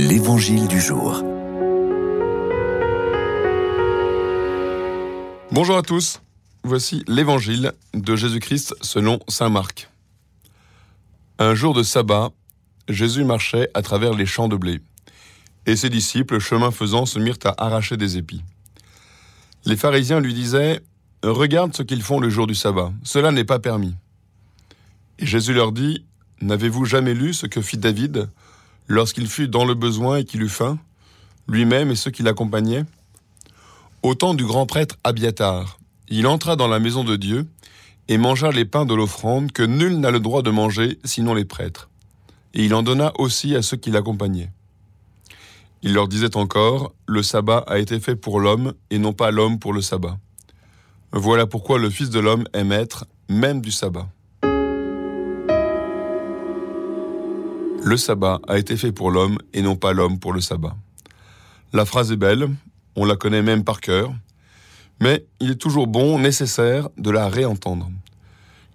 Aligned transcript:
L'Évangile 0.00 0.68
du 0.68 0.80
jour. 0.80 1.24
Bonjour 5.50 5.76
à 5.76 5.82
tous, 5.82 6.20
voici 6.62 7.02
l'Évangile 7.08 7.72
de 7.94 8.14
Jésus-Christ 8.14 8.76
selon 8.80 9.18
Saint 9.26 9.48
Marc. 9.48 9.90
Un 11.40 11.56
jour 11.56 11.74
de 11.74 11.82
sabbat, 11.82 12.30
Jésus 12.88 13.24
marchait 13.24 13.70
à 13.74 13.82
travers 13.82 14.14
les 14.14 14.24
champs 14.24 14.46
de 14.46 14.54
blé, 14.54 14.80
et 15.66 15.74
ses 15.74 15.90
disciples, 15.90 16.38
chemin 16.38 16.70
faisant, 16.70 17.04
se 17.04 17.18
mirent 17.18 17.44
à 17.44 17.66
arracher 17.66 17.96
des 17.96 18.18
épis. 18.18 18.44
Les 19.64 19.76
pharisiens 19.76 20.20
lui 20.20 20.32
disaient 20.32 20.80
Regarde 21.24 21.74
ce 21.74 21.82
qu'ils 21.82 22.02
font 22.02 22.20
le 22.20 22.30
jour 22.30 22.46
du 22.46 22.54
sabbat, 22.54 22.92
cela 23.02 23.32
n'est 23.32 23.42
pas 23.42 23.58
permis. 23.58 23.96
Et 25.18 25.26
Jésus 25.26 25.54
leur 25.54 25.72
dit 25.72 26.06
N'avez-vous 26.40 26.84
jamais 26.84 27.14
lu 27.14 27.34
ce 27.34 27.46
que 27.46 27.60
fit 27.60 27.78
David? 27.78 28.28
Lorsqu'il 28.88 29.28
fut 29.28 29.48
dans 29.48 29.64
le 29.64 29.74
besoin 29.74 30.18
et 30.18 30.24
qu'il 30.24 30.42
eut 30.42 30.48
faim, 30.48 30.78
lui-même 31.46 31.90
et 31.90 31.96
ceux 31.96 32.10
qui 32.10 32.22
l'accompagnaient 32.22 32.84
Au 34.02 34.14
temps 34.14 34.34
du 34.34 34.44
grand 34.44 34.66
prêtre 34.66 34.96
Abiatar, 35.04 35.78
il 36.08 36.26
entra 36.26 36.56
dans 36.56 36.68
la 36.68 36.80
maison 36.80 37.04
de 37.04 37.16
Dieu 37.16 37.46
et 38.08 38.18
mangea 38.18 38.50
les 38.50 38.64
pains 38.64 38.86
de 38.86 38.94
l'offrande 38.94 39.52
que 39.52 39.62
nul 39.62 40.00
n'a 40.00 40.10
le 40.10 40.20
droit 40.20 40.42
de 40.42 40.50
manger 40.50 40.98
sinon 41.04 41.34
les 41.34 41.44
prêtres. 41.44 41.90
Et 42.54 42.64
il 42.64 42.74
en 42.74 42.82
donna 42.82 43.12
aussi 43.18 43.54
à 43.54 43.62
ceux 43.62 43.76
qui 43.76 43.90
l'accompagnaient. 43.90 44.50
Il 45.82 45.92
leur 45.92 46.08
disait 46.08 46.36
encore, 46.36 46.92
Le 47.06 47.22
sabbat 47.22 47.64
a 47.66 47.78
été 47.78 48.00
fait 48.00 48.16
pour 48.16 48.40
l'homme 48.40 48.72
et 48.90 48.98
non 48.98 49.12
pas 49.12 49.30
l'homme 49.30 49.58
pour 49.58 49.72
le 49.72 49.82
sabbat. 49.82 50.18
Voilà 51.12 51.46
pourquoi 51.46 51.78
le 51.78 51.90
Fils 51.90 52.10
de 52.10 52.18
l'homme 52.18 52.44
est 52.52 52.64
maître 52.64 53.06
même 53.28 53.60
du 53.60 53.70
sabbat. 53.70 54.08
Le 57.82 57.96
sabbat 57.96 58.40
a 58.48 58.58
été 58.58 58.76
fait 58.76 58.92
pour 58.92 59.10
l'homme 59.10 59.38
et 59.54 59.62
non 59.62 59.76
pas 59.76 59.92
l'homme 59.92 60.18
pour 60.18 60.32
le 60.32 60.40
sabbat. 60.40 60.76
La 61.72 61.84
phrase 61.84 62.12
est 62.12 62.16
belle, 62.16 62.48
on 62.96 63.04
la 63.04 63.16
connaît 63.16 63.42
même 63.42 63.64
par 63.64 63.80
cœur, 63.80 64.12
mais 65.00 65.24
il 65.40 65.52
est 65.52 65.60
toujours 65.60 65.86
bon, 65.86 66.18
nécessaire, 66.18 66.88
de 66.96 67.10
la 67.10 67.28
réentendre. 67.28 67.90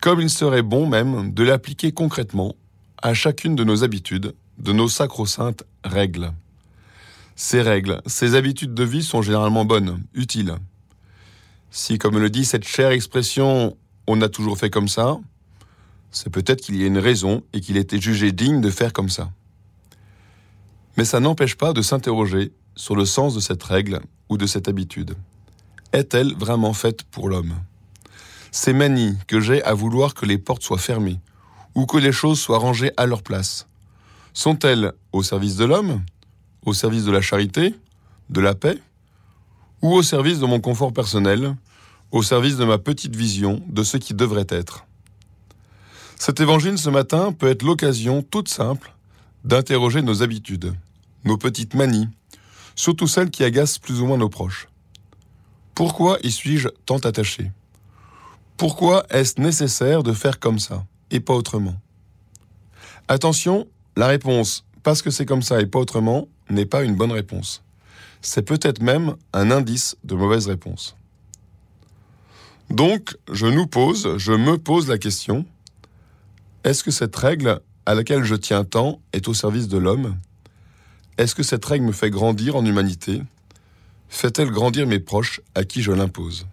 Comme 0.00 0.20
il 0.20 0.30
serait 0.30 0.62
bon 0.62 0.86
même 0.86 1.32
de 1.32 1.42
l'appliquer 1.42 1.92
concrètement 1.92 2.54
à 3.02 3.14
chacune 3.14 3.56
de 3.56 3.64
nos 3.64 3.84
habitudes, 3.84 4.34
de 4.58 4.72
nos 4.72 4.88
sacro-saintes 4.88 5.64
règles. 5.84 6.32
Ces 7.36 7.62
règles, 7.62 8.02
ces 8.06 8.34
habitudes 8.34 8.74
de 8.74 8.84
vie 8.84 9.04
sont 9.04 9.22
généralement 9.22 9.64
bonnes, 9.64 10.02
utiles. 10.14 10.54
Si, 11.70 11.98
comme 11.98 12.18
le 12.18 12.30
dit 12.30 12.44
cette 12.44 12.66
chère 12.66 12.90
expression, 12.90 13.76
on 14.08 14.20
a 14.22 14.28
toujours 14.28 14.58
fait 14.58 14.70
comme 14.70 14.88
ça, 14.88 15.18
c'est 16.10 16.30
peut-être 16.30 16.60
qu'il 16.60 16.76
y 16.76 16.84
a 16.84 16.86
une 16.86 16.98
raison 16.98 17.42
et 17.52 17.60
qu'il 17.60 17.76
était 17.76 18.00
jugé 18.00 18.32
digne 18.32 18.60
de 18.60 18.70
faire 18.70 18.92
comme 18.92 19.08
ça. 19.08 19.30
Mais 20.96 21.04
ça 21.04 21.20
n'empêche 21.20 21.56
pas 21.56 21.72
de 21.72 21.82
s'interroger 21.82 22.52
sur 22.74 22.96
le 22.96 23.04
sens 23.04 23.34
de 23.34 23.40
cette 23.40 23.62
règle 23.62 24.00
ou 24.28 24.36
de 24.36 24.46
cette 24.46 24.68
habitude. 24.68 25.14
Est-elle 25.92 26.34
vraiment 26.34 26.72
faite 26.72 27.04
pour 27.04 27.28
l'homme? 27.28 27.54
Ces 28.50 28.72
manies 28.72 29.16
que 29.26 29.40
j'ai 29.40 29.62
à 29.62 29.74
vouloir 29.74 30.14
que 30.14 30.26
les 30.26 30.38
portes 30.38 30.62
soient 30.62 30.78
fermées 30.78 31.20
ou 31.74 31.86
que 31.86 31.98
les 31.98 32.12
choses 32.12 32.40
soient 32.40 32.58
rangées 32.58 32.92
à 32.96 33.06
leur 33.06 33.22
place, 33.22 33.68
sont-elles 34.32 34.92
au 35.12 35.22
service 35.22 35.56
de 35.56 35.64
l'homme, 35.64 36.02
au 36.64 36.72
service 36.72 37.04
de 37.04 37.12
la 37.12 37.20
charité, 37.20 37.74
de 38.30 38.40
la 38.40 38.54
paix, 38.54 38.78
ou 39.82 39.92
au 39.92 40.02
service 40.02 40.40
de 40.40 40.46
mon 40.46 40.60
confort 40.60 40.92
personnel, 40.92 41.54
au 42.10 42.22
service 42.22 42.56
de 42.56 42.64
ma 42.64 42.78
petite 42.78 43.14
vision 43.14 43.62
de 43.68 43.84
ce 43.84 43.96
qui 43.96 44.14
devrait 44.14 44.46
être? 44.48 44.87
Cet 46.18 46.40
évangile 46.40 46.78
ce 46.78 46.90
matin 46.90 47.32
peut 47.32 47.48
être 47.48 47.62
l'occasion 47.62 48.22
toute 48.22 48.48
simple 48.48 48.92
d'interroger 49.44 50.02
nos 50.02 50.22
habitudes, 50.22 50.74
nos 51.24 51.38
petites 51.38 51.74
manies, 51.74 52.08
surtout 52.74 53.06
celles 53.06 53.30
qui 53.30 53.44
agacent 53.44 53.78
plus 53.78 54.00
ou 54.00 54.06
moins 54.06 54.18
nos 54.18 54.28
proches. 54.28 54.68
Pourquoi 55.74 56.18
y 56.24 56.32
suis-je 56.32 56.68
tant 56.86 56.98
attaché? 56.98 57.52
Pourquoi 58.56 59.06
est-ce 59.10 59.40
nécessaire 59.40 60.02
de 60.02 60.12
faire 60.12 60.40
comme 60.40 60.58
ça 60.58 60.84
et 61.12 61.20
pas 61.20 61.34
autrement? 61.34 61.76
Attention, 63.06 63.68
la 63.96 64.08
réponse 64.08 64.64
parce 64.82 65.02
que 65.02 65.10
c'est 65.10 65.26
comme 65.26 65.42
ça 65.42 65.60
et 65.60 65.66
pas 65.66 65.78
autrement 65.78 66.28
n'est 66.50 66.66
pas 66.66 66.82
une 66.82 66.96
bonne 66.96 67.12
réponse. 67.12 67.62
C'est 68.22 68.42
peut-être 68.42 68.82
même 68.82 69.14
un 69.32 69.50
indice 69.50 69.96
de 70.02 70.16
mauvaise 70.16 70.48
réponse. 70.48 70.96
Donc, 72.70 73.16
je 73.30 73.46
nous 73.46 73.66
pose, 73.66 74.16
je 74.18 74.32
me 74.32 74.58
pose 74.58 74.88
la 74.88 74.98
question, 74.98 75.46
est-ce 76.68 76.84
que 76.84 76.90
cette 76.90 77.16
règle 77.16 77.62
à 77.86 77.94
laquelle 77.94 78.24
je 78.24 78.34
tiens 78.34 78.62
tant 78.62 79.00
est 79.14 79.26
au 79.26 79.32
service 79.32 79.68
de 79.68 79.78
l'homme? 79.78 80.18
Est-ce 81.16 81.34
que 81.34 81.42
cette 81.42 81.64
règle 81.64 81.86
me 81.86 81.92
fait 81.92 82.10
grandir 82.10 82.56
en 82.56 82.66
humanité? 82.66 83.22
Fait-elle 84.10 84.50
grandir 84.50 84.86
mes 84.86 84.98
proches 85.00 85.40
à 85.54 85.64
qui 85.64 85.80
je 85.80 85.92
l'impose? 85.92 86.46